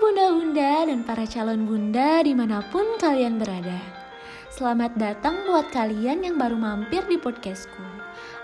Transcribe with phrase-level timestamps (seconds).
[0.00, 3.76] bunda dan para calon bunda di mana pun kalian berada.
[4.48, 7.84] Selamat datang buat kalian yang baru mampir di podcastku.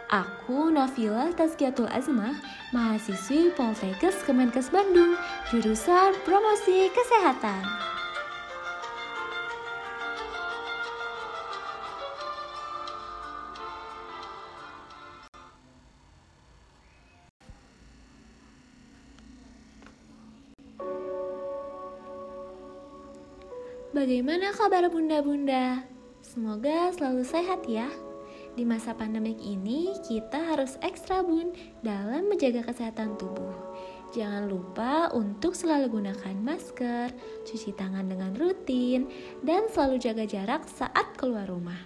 [0.09, 2.33] Aku Nafila Tazkiatul Azmah,
[2.73, 5.17] mahasiswi Poltekkes Kemenkes Bandung,
[5.53, 7.61] jurusan Promosi Kesehatan.
[23.99, 25.83] Bagaimana kabar bunda-bunda?
[26.23, 27.91] Semoga selalu sehat ya.
[28.55, 31.51] Di masa pandemik ini, kita harus ekstra bun
[31.83, 33.51] dalam menjaga kesehatan tubuh.
[34.15, 37.11] Jangan lupa untuk selalu gunakan masker,
[37.43, 39.11] cuci tangan dengan rutin,
[39.43, 41.83] dan selalu jaga jarak saat keluar rumah.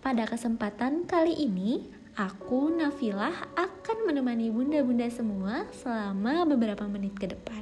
[0.00, 1.84] Pada kesempatan kali ini,
[2.16, 7.60] aku Nafilah akan menemani bunda-bunda semua selama beberapa menit ke depan.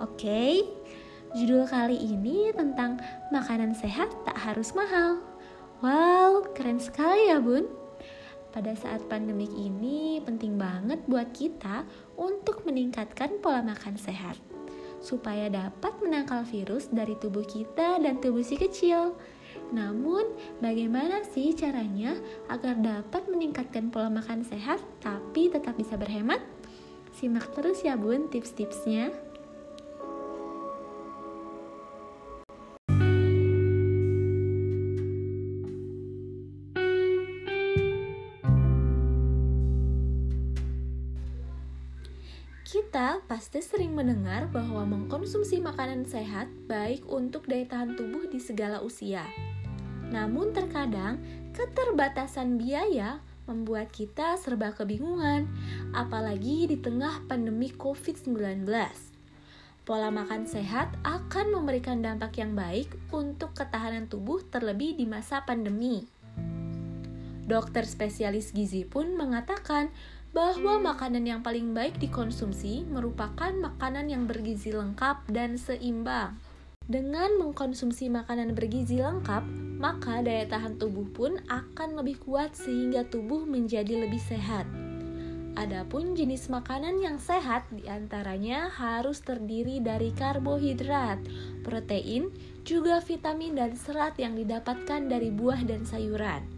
[0.00, 0.64] Oke?
[1.34, 3.02] Judul kali ini tentang
[3.34, 5.18] makanan sehat tak harus mahal.
[5.82, 7.66] Wow, keren sekali ya bun.
[8.54, 11.82] Pada saat pandemik ini penting banget buat kita
[12.14, 14.38] untuk meningkatkan pola makan sehat
[15.02, 19.18] supaya dapat menangkal virus dari tubuh kita dan tubuh si kecil.
[19.74, 22.14] Namun, bagaimana sih caranya
[22.46, 26.38] agar dapat meningkatkan pola makan sehat tapi tetap bisa berhemat?
[27.10, 29.33] Simak terus ya bun tips-tipsnya.
[42.94, 48.78] Kita pasti sering mendengar bahwa mengkonsumsi makanan sehat baik untuk daya tahan tubuh di segala
[48.86, 49.26] usia.
[50.14, 51.18] Namun terkadang
[51.58, 53.18] keterbatasan biaya
[53.50, 55.50] membuat kita serba kebingungan,
[55.90, 58.62] apalagi di tengah pandemi COVID-19.
[59.82, 66.06] Pola makan sehat akan memberikan dampak yang baik untuk ketahanan tubuh terlebih di masa pandemi.
[67.42, 69.90] Dokter spesialis gizi pun mengatakan
[70.34, 76.34] bahwa makanan yang paling baik dikonsumsi merupakan makanan yang bergizi lengkap dan seimbang.
[76.84, 79.46] Dengan mengkonsumsi makanan bergizi lengkap,
[79.80, 84.68] maka daya tahan tubuh pun akan lebih kuat sehingga tubuh menjadi lebih sehat.
[85.54, 91.22] Adapun jenis makanan yang sehat di antaranya harus terdiri dari karbohidrat,
[91.62, 92.34] protein,
[92.66, 96.53] juga vitamin dan serat yang didapatkan dari buah dan sayuran.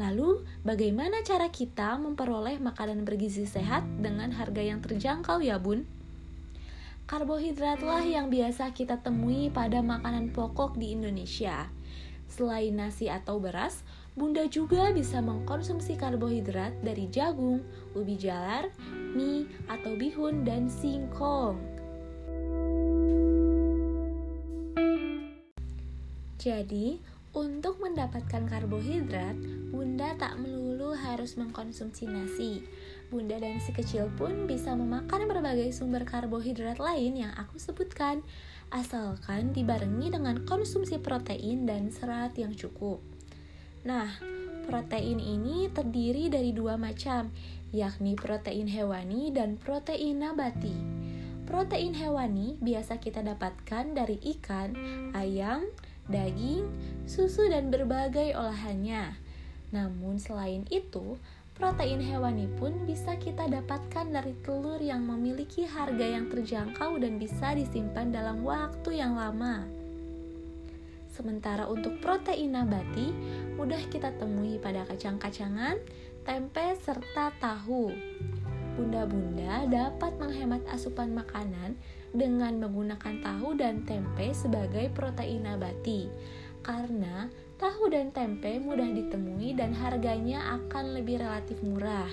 [0.00, 5.84] Lalu, bagaimana cara kita memperoleh makanan bergizi sehat dengan harga yang terjangkau ya bun?
[7.04, 11.68] Karbohidratlah yang biasa kita temui pada makanan pokok di Indonesia.
[12.24, 17.64] Selain nasi atau beras, Bunda juga bisa mengkonsumsi karbohidrat dari jagung,
[17.96, 18.68] ubi jalar,
[19.16, 21.56] mie, atau bihun, dan singkong.
[26.36, 27.00] Jadi,
[27.32, 29.36] untuk mendapatkan karbohidrat,
[29.72, 32.60] Bunda tak melulu harus mengkonsumsi nasi.
[33.08, 38.20] Bunda dan si kecil pun bisa memakan berbagai sumber karbohidrat lain yang aku sebutkan,
[38.68, 43.00] asalkan dibarengi dengan konsumsi protein dan serat yang cukup.
[43.88, 44.12] Nah,
[44.68, 47.32] protein ini terdiri dari dua macam,
[47.72, 50.76] yakni protein hewani dan protein nabati.
[51.48, 54.72] Protein hewani biasa kita dapatkan dari ikan,
[55.12, 55.68] ayam,
[56.10, 56.66] daging,
[57.06, 59.14] susu, dan berbagai olahannya.
[59.70, 61.16] Namun selain itu,
[61.54, 67.54] protein hewani pun bisa kita dapatkan dari telur yang memiliki harga yang terjangkau dan bisa
[67.54, 69.64] disimpan dalam waktu yang lama.
[71.12, 73.12] Sementara untuk protein nabati,
[73.60, 75.76] mudah kita temui pada kacang-kacangan,
[76.24, 77.92] tempe, serta tahu.
[78.72, 81.76] Bunda-bunda dapat menghemat asupan makanan
[82.16, 86.08] dengan menggunakan tahu dan tempe sebagai protein nabati.
[86.64, 87.28] Karena
[87.60, 92.08] tahu dan tempe mudah ditemui dan harganya akan lebih relatif murah.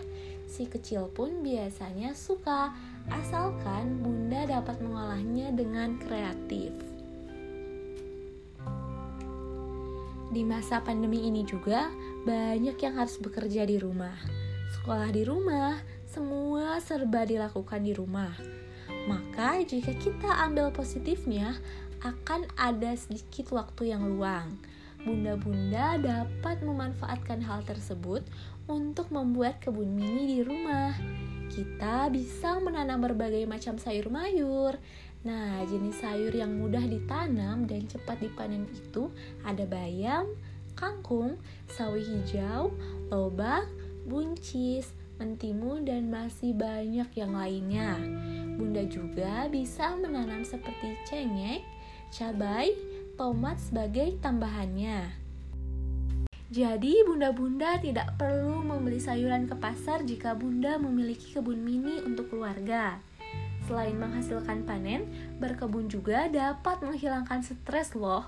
[0.50, 2.74] Si kecil pun biasanya suka,
[3.14, 6.74] asalkan bunda dapat mengolahnya dengan kreatif.
[10.30, 11.90] Di masa pandemi ini juga
[12.26, 14.14] banyak yang harus bekerja di rumah.
[14.78, 15.78] Sekolah di rumah,
[16.10, 18.34] semua serba dilakukan di rumah
[19.10, 21.58] maka jika kita ambil positifnya,
[22.00, 24.56] akan ada sedikit waktu yang luang.
[25.04, 28.24] Bunda-bunda dapat memanfaatkan hal tersebut
[28.68, 30.94] untuk membuat kebun mini di rumah.
[31.50, 34.78] Kita bisa menanam berbagai macam sayur mayur.
[35.24, 39.12] Nah, jenis sayur yang mudah ditanam dan cepat dipanen itu
[39.44, 40.32] ada bayam,
[40.78, 41.36] kangkung,
[41.68, 42.72] sawi hijau,
[43.12, 43.68] lobak,
[44.08, 48.00] buncis, mentimun, dan masih banyak yang lainnya.
[48.56, 51.62] Bunda juga bisa menanam seperti cengek,
[52.10, 52.74] cabai,
[53.20, 55.12] tomat sebagai tambahannya.
[56.50, 62.98] Jadi, bunda-bunda tidak perlu membeli sayuran ke pasar jika bunda memiliki kebun mini untuk keluarga.
[63.70, 65.06] Selain menghasilkan panen,
[65.38, 68.26] berkebun juga dapat menghilangkan stres loh.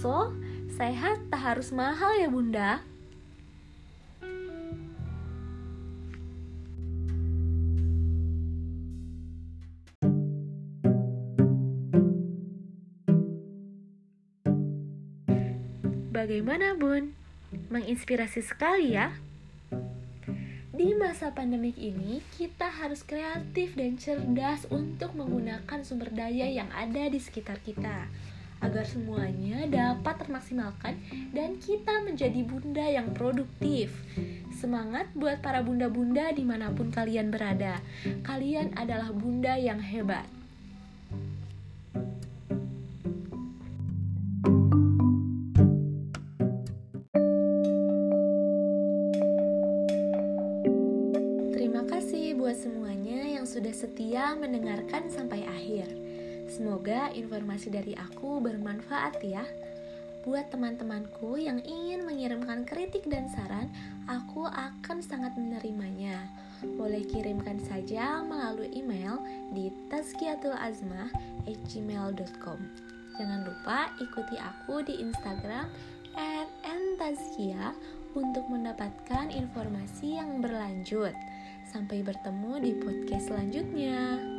[0.00, 0.32] So,
[0.72, 2.80] sehat tak harus mahal ya bunda.
[16.12, 17.16] Bagaimana bun?
[17.72, 19.16] Menginspirasi sekali ya?
[20.68, 27.08] Di masa pandemik ini, kita harus kreatif dan cerdas untuk menggunakan sumber daya yang ada
[27.08, 28.12] di sekitar kita
[28.60, 31.00] agar semuanya dapat termaksimalkan
[31.32, 33.96] dan kita menjadi bunda yang produktif.
[34.52, 37.80] Semangat buat para bunda-bunda di mana pun kalian berada.
[38.20, 40.28] Kalian adalah bunda yang hebat.
[52.42, 55.86] Buat semuanya yang sudah setia mendengarkan sampai akhir.
[56.50, 59.46] Semoga informasi dari aku bermanfaat ya.
[60.26, 63.70] Buat teman-temanku yang ingin mengirimkan kritik dan saran,
[64.10, 66.26] aku akan sangat menerimanya.
[66.66, 69.22] Boleh kirimkan saja melalui email
[69.54, 72.58] di tazkiyatulazmah@gmail.com.
[73.22, 75.70] Jangan lupa ikuti aku di Instagram
[76.66, 77.70] @entazkia
[78.18, 81.14] untuk mendapatkan informasi yang berlanjut.
[81.72, 84.31] Sampai bertemu di podcast selanjutnya.